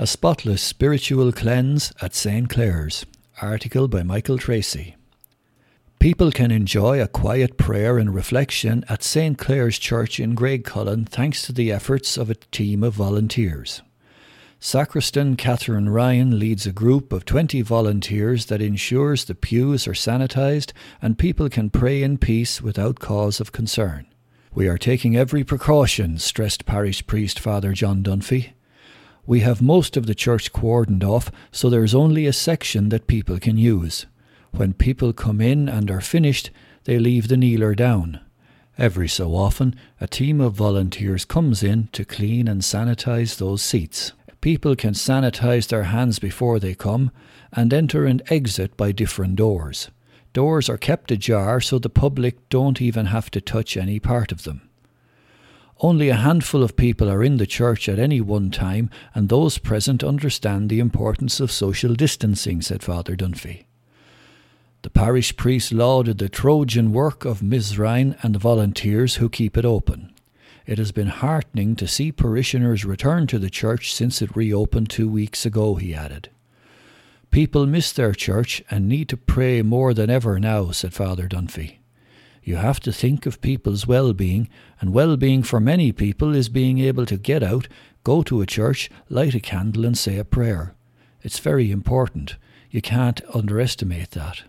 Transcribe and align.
A 0.00 0.06
Spotless 0.06 0.62
Spiritual 0.62 1.32
Cleanse 1.32 1.92
at 2.00 2.14
St. 2.14 2.48
Clare's. 2.48 3.04
Article 3.42 3.88
by 3.88 4.04
Michael 4.04 4.38
Tracy. 4.38 4.94
People 5.98 6.30
can 6.30 6.52
enjoy 6.52 7.02
a 7.02 7.08
quiet 7.08 7.56
prayer 7.56 7.98
and 7.98 8.14
reflection 8.14 8.84
at 8.88 9.02
St. 9.02 9.36
Clare's 9.36 9.76
Church 9.76 10.20
in 10.20 10.36
Graiguecullen 10.36 11.08
thanks 11.08 11.42
to 11.42 11.52
the 11.52 11.72
efforts 11.72 12.16
of 12.16 12.30
a 12.30 12.36
team 12.36 12.84
of 12.84 12.94
volunteers. 12.94 13.82
Sacristan 14.60 15.34
Catherine 15.34 15.88
Ryan 15.88 16.38
leads 16.38 16.64
a 16.64 16.70
group 16.70 17.12
of 17.12 17.24
20 17.24 17.60
volunteers 17.62 18.46
that 18.46 18.62
ensures 18.62 19.24
the 19.24 19.34
pews 19.34 19.88
are 19.88 19.94
sanitised 19.94 20.70
and 21.02 21.18
people 21.18 21.48
can 21.48 21.70
pray 21.70 22.04
in 22.04 22.18
peace 22.18 22.62
without 22.62 23.00
cause 23.00 23.40
of 23.40 23.50
concern. 23.50 24.06
We 24.54 24.68
are 24.68 24.78
taking 24.78 25.16
every 25.16 25.42
precaution, 25.42 26.18
stressed 26.18 26.66
parish 26.66 27.04
priest 27.08 27.40
Father 27.40 27.72
John 27.72 28.04
Dunphy. 28.04 28.52
We 29.28 29.40
have 29.40 29.60
most 29.60 29.98
of 29.98 30.06
the 30.06 30.14
church 30.14 30.54
cordoned 30.54 31.04
off, 31.04 31.30
so 31.52 31.68
there 31.68 31.84
is 31.84 31.94
only 31.94 32.24
a 32.24 32.32
section 32.32 32.88
that 32.88 33.06
people 33.06 33.38
can 33.38 33.58
use. 33.58 34.06
When 34.52 34.72
people 34.72 35.12
come 35.12 35.42
in 35.42 35.68
and 35.68 35.90
are 35.90 36.00
finished, 36.00 36.48
they 36.84 36.98
leave 36.98 37.28
the 37.28 37.36
kneeler 37.36 37.76
down. 37.76 38.20
Every 38.78 39.06
so 39.06 39.34
often, 39.34 39.74
a 40.00 40.06
team 40.06 40.40
of 40.40 40.54
volunteers 40.54 41.26
comes 41.26 41.62
in 41.62 41.88
to 41.92 42.06
clean 42.06 42.48
and 42.48 42.62
sanitize 42.62 43.36
those 43.36 43.60
seats. 43.60 44.12
People 44.40 44.74
can 44.74 44.94
sanitize 44.94 45.68
their 45.68 45.84
hands 45.84 46.18
before 46.18 46.58
they 46.58 46.74
come 46.74 47.10
and 47.52 47.74
enter 47.74 48.06
and 48.06 48.22
exit 48.30 48.78
by 48.78 48.92
different 48.92 49.36
doors. 49.36 49.90
Doors 50.32 50.70
are 50.70 50.78
kept 50.78 51.10
ajar 51.10 51.60
so 51.60 51.78
the 51.78 51.90
public 51.90 52.48
don't 52.48 52.80
even 52.80 53.04
have 53.04 53.30
to 53.32 53.42
touch 53.42 53.76
any 53.76 54.00
part 54.00 54.32
of 54.32 54.44
them. 54.44 54.67
Only 55.80 56.08
a 56.08 56.16
handful 56.16 56.64
of 56.64 56.76
people 56.76 57.08
are 57.08 57.22
in 57.22 57.36
the 57.36 57.46
church 57.46 57.88
at 57.88 58.00
any 58.00 58.20
one 58.20 58.50
time, 58.50 58.90
and 59.14 59.28
those 59.28 59.58
present 59.58 60.02
understand 60.02 60.68
the 60.68 60.80
importance 60.80 61.38
of 61.38 61.52
social 61.52 61.94
distancing, 61.94 62.62
said 62.62 62.82
Father 62.82 63.14
Dunphy. 63.14 63.64
The 64.82 64.90
parish 64.90 65.36
priest 65.36 65.72
lauded 65.72 66.18
the 66.18 66.28
Trojan 66.28 66.92
work 66.92 67.24
of. 67.24 67.42
Ryan 67.78 68.16
and 68.22 68.34
the 68.34 68.38
volunteers 68.40 69.16
who 69.16 69.28
keep 69.28 69.56
it 69.56 69.64
open. 69.64 70.12
It 70.66 70.78
has 70.78 70.92
been 70.92 71.08
heartening 71.08 71.76
to 71.76 71.86
see 71.86 72.12
parishioners 72.12 72.84
return 72.84 73.26
to 73.28 73.38
the 73.38 73.50
church 73.50 73.94
since 73.94 74.20
it 74.20 74.36
reopened 74.36 74.90
two 74.90 75.08
weeks 75.08 75.46
ago, 75.46 75.76
he 75.76 75.94
added. 75.94 76.28
People 77.30 77.66
miss 77.66 77.92
their 77.92 78.12
church 78.12 78.62
and 78.70 78.88
need 78.88 79.08
to 79.10 79.16
pray 79.16 79.62
more 79.62 79.94
than 79.94 80.10
ever 80.10 80.38
now, 80.38 80.70
said 80.70 80.92
Father 80.92 81.28
Dunphy. 81.28 81.77
You 82.42 82.56
have 82.56 82.80
to 82.80 82.92
think 82.92 83.26
of 83.26 83.40
people's 83.40 83.86
well 83.86 84.12
being, 84.12 84.48
and 84.80 84.92
well 84.92 85.16
being 85.16 85.42
for 85.42 85.60
many 85.60 85.92
people 85.92 86.34
is 86.34 86.48
being 86.48 86.78
able 86.78 87.06
to 87.06 87.16
get 87.16 87.42
out, 87.42 87.68
go 88.04 88.22
to 88.22 88.40
a 88.40 88.46
church, 88.46 88.90
light 89.08 89.34
a 89.34 89.40
candle, 89.40 89.84
and 89.84 89.96
say 89.96 90.18
a 90.18 90.24
prayer. 90.24 90.74
It's 91.22 91.38
very 91.38 91.70
important. 91.70 92.36
You 92.70 92.80
can't 92.80 93.20
underestimate 93.34 94.12
that. 94.12 94.42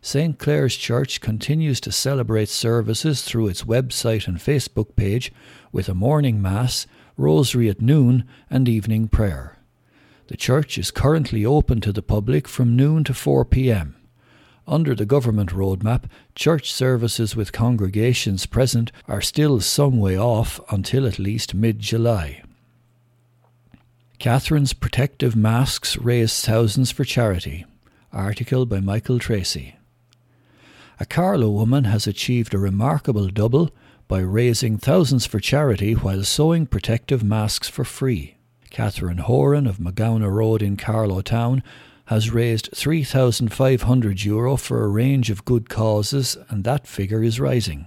St. 0.00 0.38
Clare's 0.38 0.76
Church 0.76 1.20
continues 1.20 1.80
to 1.80 1.90
celebrate 1.90 2.48
services 2.48 3.22
through 3.22 3.48
its 3.48 3.64
website 3.64 4.28
and 4.28 4.38
Facebook 4.38 4.94
page 4.94 5.32
with 5.72 5.88
a 5.88 5.94
morning 5.94 6.40
Mass, 6.40 6.86
Rosary 7.16 7.68
at 7.68 7.82
noon, 7.82 8.24
and 8.48 8.68
evening 8.68 9.08
prayer. 9.08 9.56
The 10.28 10.36
church 10.36 10.78
is 10.78 10.90
currently 10.90 11.44
open 11.44 11.80
to 11.80 11.92
the 11.92 12.02
public 12.02 12.46
from 12.46 12.76
noon 12.76 13.02
to 13.04 13.14
4 13.14 13.44
pm. 13.44 13.96
Under 14.68 14.94
the 14.94 15.06
government 15.06 15.48
roadmap, 15.48 16.04
church 16.34 16.70
services 16.70 17.34
with 17.34 17.52
congregations 17.52 18.44
present 18.44 18.92
are 19.06 19.22
still 19.22 19.60
some 19.60 19.98
way 19.98 20.18
off 20.18 20.60
until 20.70 21.06
at 21.06 21.18
least 21.18 21.54
mid 21.54 21.78
July. 21.78 22.42
Catherine's 24.18 24.74
protective 24.74 25.34
masks 25.34 25.96
raise 25.96 26.44
thousands 26.44 26.90
for 26.90 27.04
charity. 27.04 27.64
Article 28.12 28.66
by 28.66 28.80
Michael 28.80 29.18
Tracy. 29.18 29.76
A 31.00 31.06
Carlow 31.06 31.48
woman 31.48 31.84
has 31.84 32.06
achieved 32.06 32.52
a 32.52 32.58
remarkable 32.58 33.28
double 33.28 33.70
by 34.06 34.20
raising 34.20 34.76
thousands 34.76 35.24
for 35.24 35.40
charity 35.40 35.94
while 35.94 36.24
sewing 36.24 36.66
protective 36.66 37.24
masks 37.24 37.70
for 37.70 37.84
free. 37.84 38.36
Catherine 38.68 39.18
Horan 39.18 39.66
of 39.66 39.78
Magowna 39.78 40.30
Road 40.30 40.60
in 40.60 40.76
Carlow 40.76 41.22
Town 41.22 41.62
has 42.08 42.30
raised 42.30 42.70
3,500 42.74 44.24
euro 44.24 44.56
for 44.56 44.82
a 44.82 44.88
range 44.88 45.28
of 45.28 45.44
good 45.44 45.68
causes, 45.68 46.38
and 46.48 46.64
that 46.64 46.86
figure 46.86 47.22
is 47.22 47.38
rising. 47.38 47.84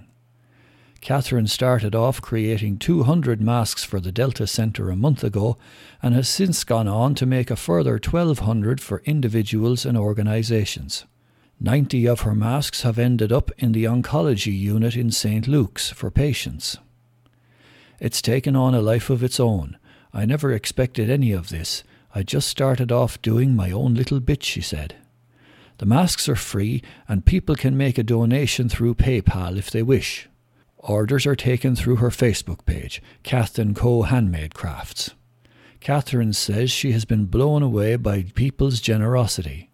Catherine 1.00 1.48
started 1.48 1.96
off 1.96 2.22
creating 2.22 2.78
200 2.78 3.40
masks 3.40 3.82
for 3.82 3.98
the 3.98 4.12
Delta 4.12 4.46
Centre 4.46 4.90
a 4.90 4.96
month 4.96 5.24
ago 5.24 5.58
and 6.00 6.14
has 6.14 6.28
since 6.28 6.62
gone 6.62 6.86
on 6.86 7.16
to 7.16 7.26
make 7.26 7.50
a 7.50 7.56
further 7.56 7.94
1,200 7.94 8.80
for 8.80 9.02
individuals 9.04 9.84
and 9.84 9.98
organisations. 9.98 11.04
90 11.58 12.06
of 12.06 12.20
her 12.20 12.34
masks 12.36 12.82
have 12.82 13.00
ended 13.00 13.32
up 13.32 13.50
in 13.58 13.72
the 13.72 13.84
oncology 13.84 14.56
unit 14.56 14.94
in 14.94 15.10
St. 15.10 15.48
Luke's 15.48 15.90
for 15.90 16.12
patients. 16.12 16.78
It's 17.98 18.22
taken 18.22 18.54
on 18.54 18.72
a 18.72 18.80
life 18.80 19.10
of 19.10 19.24
its 19.24 19.40
own. 19.40 19.78
I 20.14 20.26
never 20.26 20.52
expected 20.52 21.10
any 21.10 21.32
of 21.32 21.48
this, 21.48 21.82
I 22.14 22.22
just 22.22 22.48
started 22.48 22.92
off 22.92 23.22
doing 23.22 23.56
my 23.56 23.70
own 23.70 23.94
little 23.94 24.20
bit, 24.20 24.42
she 24.42 24.60
said. 24.60 24.96
The 25.78 25.86
masks 25.86 26.28
are 26.28 26.36
free 26.36 26.82
and 27.08 27.24
people 27.24 27.54
can 27.56 27.76
make 27.76 27.96
a 27.98 28.02
donation 28.02 28.68
through 28.68 28.96
PayPal 28.96 29.56
if 29.56 29.70
they 29.70 29.82
wish. 29.82 30.28
Orders 30.76 31.26
are 31.26 31.36
taken 31.36 31.74
through 31.74 31.96
her 31.96 32.10
Facebook 32.10 32.66
page, 32.66 33.02
Catherine 33.22 33.74
& 33.74 33.74
Co. 33.74 34.02
Handmade 34.02 34.54
Crafts. 34.54 35.10
Catherine 35.80 36.32
says 36.32 36.70
she 36.70 36.92
has 36.92 37.04
been 37.04 37.24
blown 37.24 37.62
away 37.62 37.96
by 37.96 38.22
people's 38.34 38.80
generosity. 38.80 39.70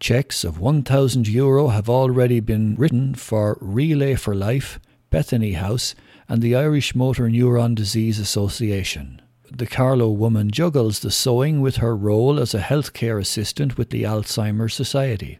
Cheques 0.00 0.44
of 0.44 0.58
1,000 0.58 1.28
euro 1.28 1.68
have 1.68 1.88
already 1.88 2.40
been 2.40 2.74
written 2.76 3.14
for 3.14 3.56
Relay 3.60 4.16
for 4.16 4.34
Life, 4.34 4.80
Bethany 5.08 5.52
House, 5.52 5.94
and 6.28 6.42
the 6.42 6.56
Irish 6.56 6.94
Motor 6.94 7.28
Neuron 7.28 7.74
Disease 7.74 8.18
Association 8.18 9.22
the 9.56 9.66
Carlow 9.66 10.10
woman 10.10 10.50
juggles 10.50 11.00
the 11.00 11.10
sewing 11.10 11.60
with 11.60 11.76
her 11.76 11.96
role 11.96 12.40
as 12.40 12.54
a 12.54 12.60
healthcare 12.60 13.20
assistant 13.20 13.78
with 13.78 13.90
the 13.90 14.02
Alzheimer's 14.02 14.74
Society. 14.74 15.38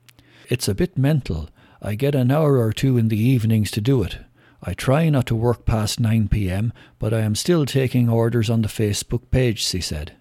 It's 0.48 0.68
a 0.68 0.74
bit 0.74 0.96
mental. 0.96 1.48
I 1.82 1.96
get 1.96 2.14
an 2.14 2.30
hour 2.30 2.58
or 2.58 2.72
two 2.72 2.96
in 2.96 3.08
the 3.08 3.18
evenings 3.18 3.70
to 3.72 3.80
do 3.80 4.02
it. 4.02 4.18
I 4.62 4.72
try 4.72 5.08
not 5.08 5.26
to 5.26 5.34
work 5.34 5.66
past 5.66 5.98
9 5.98 6.28
pm, 6.28 6.72
but 6.98 7.12
I 7.12 7.20
am 7.20 7.34
still 7.34 7.66
taking 7.66 8.08
orders 8.08 8.48
on 8.48 8.62
the 8.62 8.68
Facebook 8.68 9.30
page, 9.30 9.62
she 9.62 9.80
said. 9.80 10.16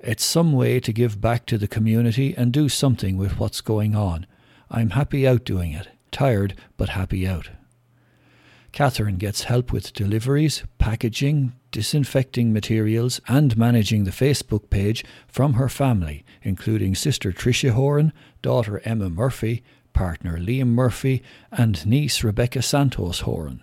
It's 0.00 0.24
some 0.24 0.52
way 0.52 0.80
to 0.80 0.92
give 0.92 1.20
back 1.20 1.46
to 1.46 1.56
the 1.56 1.68
community 1.68 2.34
and 2.36 2.52
do 2.52 2.68
something 2.68 3.16
with 3.16 3.38
what's 3.38 3.60
going 3.60 3.94
on. 3.94 4.26
I'm 4.68 4.90
happy 4.90 5.26
out 5.28 5.44
doing 5.44 5.72
it. 5.72 5.88
Tired, 6.10 6.54
but 6.76 6.90
happy 6.90 7.26
out. 7.26 7.50
Catherine 8.72 9.16
gets 9.16 9.44
help 9.44 9.70
with 9.70 9.92
deliveries, 9.92 10.64
packaging, 10.78 11.52
disinfecting 11.72 12.52
materials, 12.52 13.20
and 13.26 13.56
managing 13.56 14.04
the 14.04 14.10
Facebook 14.12 14.70
page 14.70 15.04
from 15.26 15.54
her 15.54 15.68
family, 15.68 16.24
including 16.42 16.94
sister 16.94 17.32
Tricia 17.32 17.70
Horan, 17.70 18.12
daughter 18.42 18.80
Emma 18.84 19.10
Murphy, 19.10 19.64
partner 19.92 20.38
Liam 20.38 20.68
Murphy, 20.68 21.22
and 21.50 21.84
niece 21.84 22.22
Rebecca 22.22 22.62
Santos 22.62 23.20
Horan. 23.20 23.62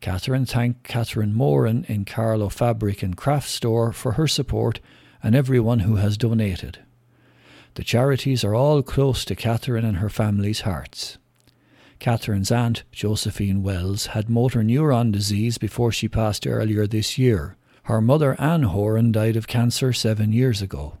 Catherine 0.00 0.46
thanked 0.46 0.84
Catherine 0.84 1.32
Moran 1.32 1.84
in 1.88 2.04
Carlow 2.04 2.48
Fabric 2.48 3.02
and 3.02 3.16
Craft 3.16 3.48
Store 3.48 3.92
for 3.92 4.12
her 4.12 4.28
support 4.28 4.80
and 5.22 5.34
everyone 5.34 5.80
who 5.80 5.96
has 5.96 6.16
donated. 6.18 6.80
The 7.74 7.84
charities 7.84 8.44
are 8.44 8.54
all 8.54 8.82
close 8.82 9.24
to 9.24 9.34
Catherine 9.34 9.84
and 9.84 9.98
her 9.98 10.08
family's 10.08 10.60
hearts. 10.62 11.18
Catherine's 11.98 12.50
aunt, 12.50 12.84
Josephine 12.92 13.62
Wells, 13.62 14.06
had 14.06 14.28
motor 14.28 14.62
neuron 14.62 15.12
disease 15.12 15.58
before 15.58 15.92
she 15.92 16.08
passed 16.08 16.46
earlier 16.46 16.86
this 16.86 17.18
year. 17.18 17.56
Her 17.84 18.00
mother, 18.00 18.40
Anne 18.40 18.64
Horan, 18.64 19.12
died 19.12 19.36
of 19.36 19.46
cancer 19.46 19.92
seven 19.92 20.32
years 20.32 20.60
ago. 20.60 20.98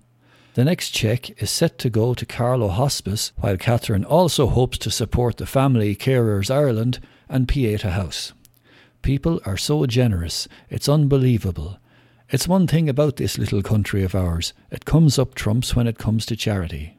The 0.54 0.64
next 0.64 0.90
cheque 0.90 1.40
is 1.42 1.50
set 1.50 1.78
to 1.80 1.90
go 1.90 2.14
to 2.14 2.24
Carlow 2.24 2.68
Hospice, 2.68 3.32
while 3.36 3.56
Catherine 3.56 4.04
also 4.04 4.46
hopes 4.46 4.78
to 4.78 4.90
support 4.90 5.36
the 5.36 5.46
Family 5.46 5.94
Carers 5.94 6.50
Ireland 6.50 6.98
and 7.28 7.46
Pieta 7.46 7.90
House. 7.90 8.32
People 9.02 9.40
are 9.44 9.56
so 9.58 9.84
generous, 9.86 10.48
it's 10.70 10.88
unbelievable. 10.88 11.78
It's 12.30 12.48
one 12.48 12.66
thing 12.66 12.88
about 12.88 13.16
this 13.16 13.36
little 13.36 13.62
country 13.62 14.02
of 14.02 14.14
ours, 14.14 14.52
it 14.70 14.84
comes 14.84 15.18
up 15.18 15.34
trumps 15.34 15.76
when 15.76 15.86
it 15.86 15.98
comes 15.98 16.24
to 16.26 16.36
charity. 16.36 16.95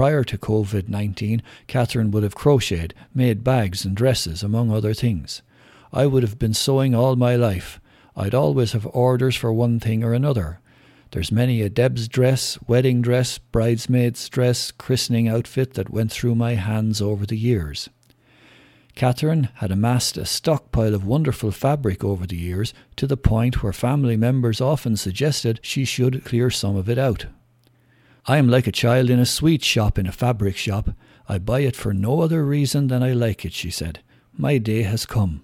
Prior 0.00 0.24
to 0.24 0.38
COVID 0.38 0.88
19, 0.88 1.42
Catherine 1.66 2.10
would 2.10 2.22
have 2.22 2.34
crocheted, 2.34 2.94
made 3.14 3.44
bags 3.44 3.84
and 3.84 3.94
dresses, 3.94 4.42
among 4.42 4.70
other 4.70 4.94
things. 4.94 5.42
I 5.92 6.06
would 6.06 6.22
have 6.22 6.38
been 6.38 6.54
sewing 6.54 6.94
all 6.94 7.16
my 7.16 7.36
life. 7.36 7.82
I'd 8.16 8.32
always 8.32 8.72
have 8.72 8.88
orders 8.94 9.36
for 9.36 9.52
one 9.52 9.78
thing 9.78 10.02
or 10.02 10.14
another. 10.14 10.60
There's 11.10 11.30
many 11.30 11.60
a 11.60 11.68
Deb's 11.68 12.08
dress, 12.08 12.58
wedding 12.66 13.02
dress, 13.02 13.36
bridesmaid's 13.36 14.26
dress, 14.30 14.70
christening 14.70 15.28
outfit 15.28 15.74
that 15.74 15.90
went 15.90 16.10
through 16.10 16.34
my 16.34 16.54
hands 16.54 17.02
over 17.02 17.26
the 17.26 17.36
years. 17.36 17.90
Catherine 18.94 19.50
had 19.56 19.70
amassed 19.70 20.16
a 20.16 20.24
stockpile 20.24 20.94
of 20.94 21.04
wonderful 21.04 21.50
fabric 21.50 22.02
over 22.02 22.26
the 22.26 22.38
years 22.38 22.72
to 22.96 23.06
the 23.06 23.18
point 23.18 23.62
where 23.62 23.70
family 23.70 24.16
members 24.16 24.62
often 24.62 24.96
suggested 24.96 25.60
she 25.62 25.84
should 25.84 26.24
clear 26.24 26.48
some 26.48 26.74
of 26.74 26.88
it 26.88 26.96
out. 26.96 27.26
I 28.30 28.38
am 28.38 28.48
like 28.48 28.68
a 28.68 28.72
child 28.72 29.10
in 29.10 29.18
a 29.18 29.26
sweet 29.26 29.64
shop 29.64 29.98
in 29.98 30.06
a 30.06 30.12
fabric 30.12 30.56
shop. 30.56 30.90
I 31.28 31.38
buy 31.38 31.62
it 31.62 31.74
for 31.74 31.92
no 31.92 32.20
other 32.20 32.44
reason 32.44 32.86
than 32.86 33.02
I 33.02 33.12
like 33.12 33.44
it, 33.44 33.52
she 33.52 33.72
said. 33.72 34.04
My 34.32 34.56
day 34.56 34.82
has 34.82 35.04
come. 35.04 35.42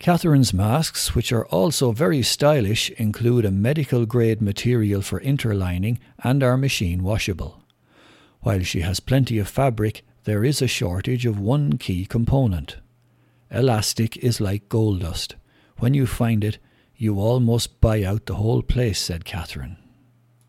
Catherine's 0.00 0.52
masks, 0.52 1.14
which 1.14 1.30
are 1.30 1.46
also 1.46 1.92
very 1.92 2.24
stylish, 2.24 2.90
include 2.98 3.44
a 3.44 3.52
medical 3.52 4.06
grade 4.06 4.42
material 4.42 5.02
for 5.02 5.20
interlining 5.20 6.00
and 6.24 6.42
are 6.42 6.56
machine 6.56 7.04
washable. 7.04 7.62
While 8.40 8.62
she 8.62 8.80
has 8.80 8.98
plenty 8.98 9.38
of 9.38 9.46
fabric, 9.46 10.04
there 10.24 10.44
is 10.44 10.60
a 10.60 10.66
shortage 10.66 11.26
of 11.26 11.38
one 11.38 11.78
key 11.78 12.06
component. 12.06 12.78
Elastic 13.52 14.16
is 14.16 14.40
like 14.40 14.68
gold 14.68 14.98
dust. 15.02 15.36
When 15.78 15.94
you 15.94 16.08
find 16.08 16.42
it, 16.42 16.58
you 16.96 17.20
almost 17.20 17.80
buy 17.80 18.02
out 18.02 18.26
the 18.26 18.34
whole 18.34 18.62
place, 18.62 18.98
said 18.98 19.24
Catherine. 19.24 19.76